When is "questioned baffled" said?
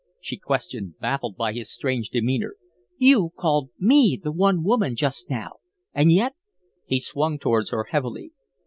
0.35-1.37